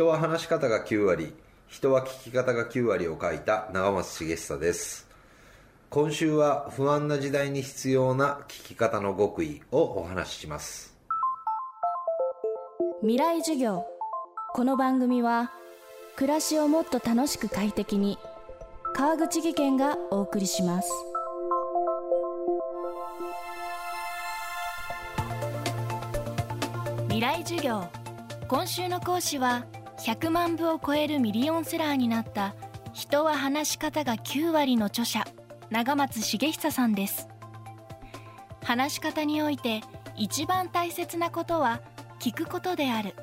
[0.00, 1.34] 人は話し方が9割
[1.68, 5.06] 人は聞き方が9割を書いた長松茂久です。
[5.90, 10.96] 今週は不安な時代に必要な聞き方の極意をお話しします。
[13.02, 13.84] 未来授業。
[14.54, 15.52] この番組は
[16.16, 18.18] 暮らしをもっと楽しく快適に
[18.94, 20.90] 川口義賢がお送りします。
[27.08, 27.84] 未来授業。
[28.48, 29.66] 今週の講師は
[30.00, 32.54] 100万部を超えるミリオンセラーになった
[32.92, 35.24] 人は話し方が9割の著者
[35.70, 37.28] 長松茂久さんです。
[38.64, 39.82] 話し方において
[40.16, 41.80] 一番大切なことは
[42.18, 43.14] 聞くことである。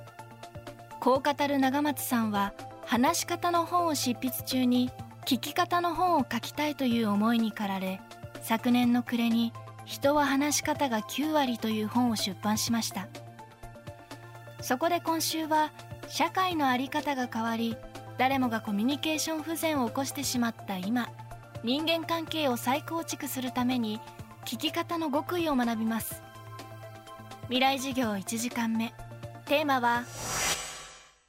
[1.00, 2.54] こう語る長松さんは
[2.86, 4.92] 話し方の本を執筆中に
[5.26, 8.02] 聞き方の本を書きたいという思いに駆られ
[8.42, 9.52] 昨年の暮れに
[9.86, 13.08] 人は話し方が9割という本を出版しました。
[14.62, 15.72] そこで今週は
[16.10, 17.76] 社会の在り方が変わり
[18.18, 21.10] 誰もがコミュニケーション不全を起こしてしまった今
[21.64, 24.00] 人間関係を再構築するために
[24.46, 26.22] 聞き方の極意を学びます。
[27.44, 28.94] 未来授業1時間目。
[29.46, 30.04] テーマは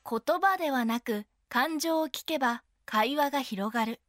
[0.08, 4.00] 言葉ではなく感情を聞けば会話が広がる。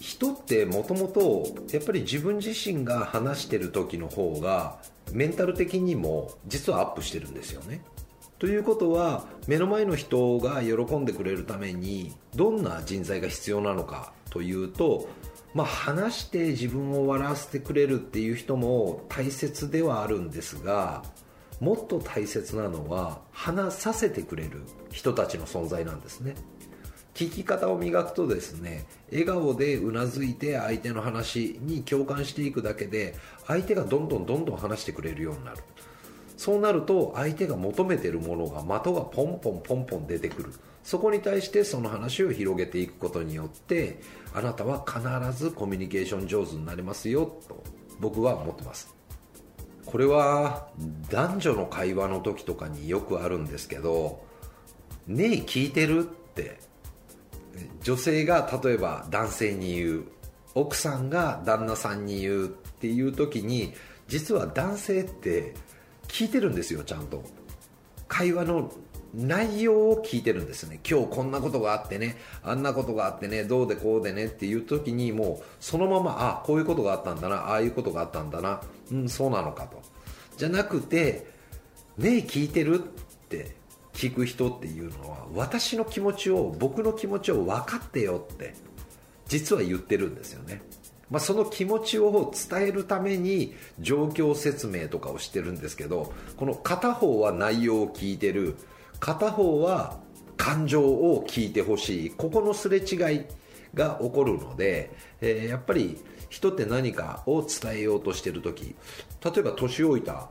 [0.00, 4.78] 人ってもともとやっぱり自分自身が話してる時の方が
[5.12, 7.82] メンタル的にも実はアップしてるんですよね。
[8.38, 15.08] ということは目の前の人が喜んでくれるためにどんな人材が必要なのかというと
[15.56, 21.02] まあ、話して自分を笑わせてくれるっていう人も大切ではあるんですが
[21.60, 26.34] もっと大切なのは話させてくれる人たちの存在なんですね。
[27.16, 33.14] 聞き方を磨くとですね笑顔でうなずいて相手の話に共感していくだけで
[33.46, 35.56] 相手がどんどんどんどん話してくれるようになる。
[36.36, 40.52] そうなると相手が求めてるものが的がポンポンポンポン出てくる。
[40.84, 43.98] そこに対してその話を広げていくことによって
[44.34, 47.64] あなたは必ずコミュニケーション上手になりますよと
[47.98, 48.94] 僕は思ってます。
[49.86, 50.68] これは
[51.08, 54.22] 男女の会話の時とかによくあるんですけど
[55.08, 56.58] 「ねえ聞いてる?」って
[57.82, 60.04] 女性が例えば男性に言う
[60.54, 63.74] 奥さんが旦那さんに言うっていう時に
[64.08, 65.54] 実は男性って
[66.08, 67.22] 聞いてるんですよちゃんと。
[68.08, 68.72] 会話の
[69.14, 70.78] 内容を聞いてるんですね。
[70.88, 72.16] 今日こんなことがあってね。
[72.42, 73.44] あんなことがあってね。
[73.44, 77.36] どうでこうでねっていう時にもうそのままあこういうことがあったんだな。
[77.36, 78.60] ああいうことがあったんだな。
[78.92, 79.80] うんそうなのかと。
[80.36, 81.26] じゃなくて
[81.98, 82.82] ねえ聞いてるっ
[83.28, 83.56] て。
[83.96, 88.54] 聞く人っていうのは私の気持ちを僕の気持ちを分かってよって
[89.26, 90.62] 実は言ってるんですよね。
[91.10, 98.56] まあ、その気持ちを伝えるために状況説明とかをしてるんですけどこの片方は内容を聞いてる
[98.98, 99.98] 片方は
[100.36, 103.24] 感情を聞いてほしいここのすれ違い
[103.72, 104.90] が起こるので、
[105.20, 108.74] えー、やっぱり人って何かを伝えようとしてる時
[109.24, 110.28] 例えば年老いた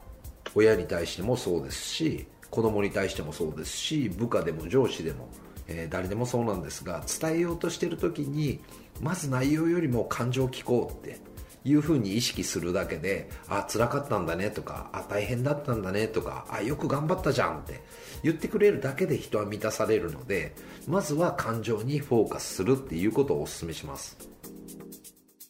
[0.56, 5.28] 親に対してもそうですし子供に対してもそうですし部下でも上司でも、
[5.68, 8.62] えー、誰でもそうなんですが伝えようとしてる時に
[9.02, 11.20] まず内容よりも感情を聞こうって
[11.66, 17.84] いうふうに意識するだけであ辛かったんだねとかあ大変だったんだねとかあよく頑張ったじゃんって
[18.24, 20.56] 言ってくれるだけで人は満たされるので
[20.88, 24.18] まずは感情にフォーカスするっていうことをお勧めします。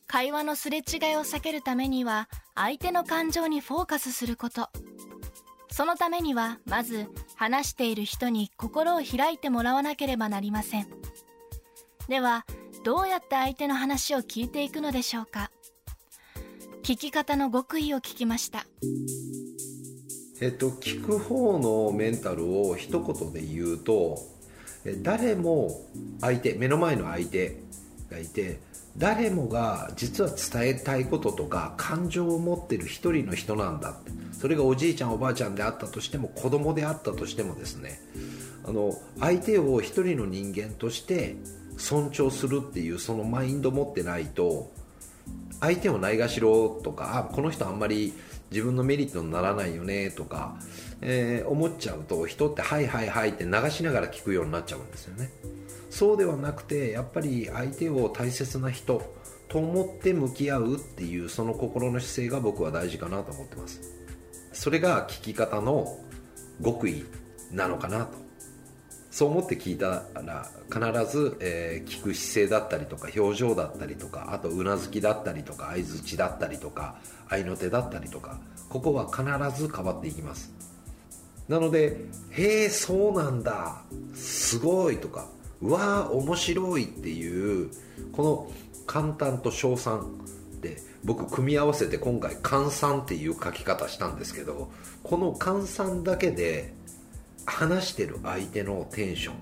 [0.07, 0.83] 会話のすれ違い
[1.17, 4.69] を避けるためには相手の感情にフォーカスすること。
[5.75, 10.87] そのためにはまず話している人に心を開いてもらわなければなりません。
[12.07, 12.45] では
[12.85, 15.51] どうやって相手の話を聞いていくのでしょうか？
[16.81, 18.65] 聞き方の極意を聞きました。
[20.39, 24.17] えっと聞く方のメンタルを一言で言うと
[25.01, 25.81] 誰も
[26.21, 27.57] 相手目の前の相手
[28.09, 28.61] がいて
[28.97, 34.11] 誰もが実は伝えたいこととか感情を持ってる一人の人なんだって。
[34.31, 37.99] それがおじいちゃんおばあちゃんであったとしても子供であったとしてもですね。
[38.63, 41.35] あの相手を一人の人間として
[41.77, 44.71] 尊重するっていうそのマインド持ってないと
[45.59, 48.13] 相手をないがしろとかあこの人あんまり
[48.55, 50.55] 自分のメリットにならないよねとか、
[51.01, 55.29] えー、思っちゃうと人ってはいはいはいって流しながら聞くようになっちゃうんですよね。
[55.89, 59.01] そうではなくてやっぱり相手を大切な人
[59.49, 63.81] と思って向き合うっていうその心の姿勢が僕は大事かなと思ってます。
[64.53, 65.99] それが聞き方の
[66.63, 67.03] 極意
[67.51, 68.24] なのかなと。
[69.15, 76.97] そう思って聞いたら必ず、えー、聞く姿勢だったりとか表情だったりとかあとうなずきだったりとか相づちだったりとか
[77.29, 79.23] 合いの手だったりとかここは必
[79.57, 80.51] ず変わっていきます。
[81.47, 81.95] なので
[82.31, 83.83] 「へえそうなんだ
[84.13, 85.29] すごい」とか
[85.63, 87.69] 「うわー面白い」っていう
[88.11, 88.51] この
[88.85, 90.11] 簡単と称賛
[90.59, 94.69] で僕組み合わせて今回「換算」っていう書き方したんですけど
[95.03, 96.73] この換算だけで
[97.45, 99.35] 話してる相手のテンション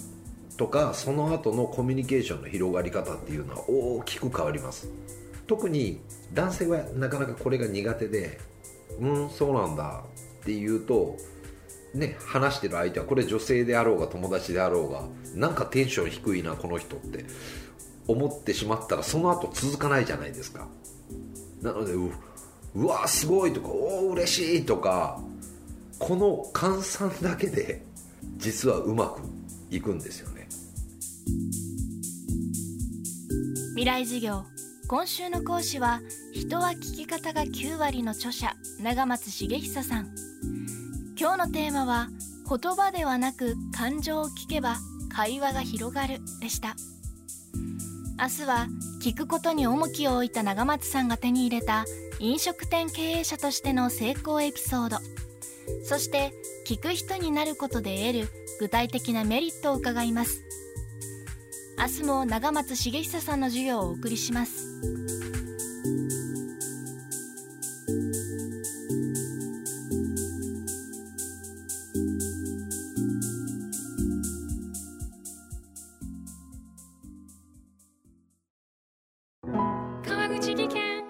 [0.58, 4.88] とかその後のコミュニケーションの広がり方っていうのは大きく変わります。
[5.48, 6.02] 特に
[6.34, 8.40] 男性はなかなかこれが苦手で
[9.00, 10.04] うんそうなんだ
[10.42, 11.18] っていうと
[11.94, 15.04] ね話してる相手はこれ女性であろうが友達であろうが
[15.36, 17.26] なんかテンション低いなこの人って
[18.08, 20.68] 思ってしまったらその後続かないじゃないですか。
[21.62, 22.12] なのでう
[22.76, 25.22] うわすごいとかおお嬉しいとか
[26.00, 27.84] この換算だけで
[28.38, 29.22] 実はうまく
[29.70, 30.48] いくんですよね。
[33.70, 34.46] 未来授業
[34.88, 36.02] 今週の講師は
[36.34, 40.10] 人は聞き方が9割の著者長松茂久さん。
[41.20, 42.10] 今日のテーマは
[42.48, 44.76] 言葉ではなく感情を聞けば
[45.10, 46.76] 会話が広がるでした。
[48.20, 48.68] 明日は
[49.02, 51.86] 聞くことに重きを置いた長松さんが手に入れた
[52.20, 54.98] 飲食店経営者としての成功エピソード。
[55.84, 56.32] そして
[56.66, 58.30] 聞く人になることで得る
[58.60, 60.44] 具体的なメリットを伺います。
[61.78, 64.68] 明日も長松茂久さんの授業をお送りします。
[80.06, 81.04] 川口技研。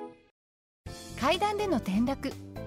[1.19, 2.31] 階段での転落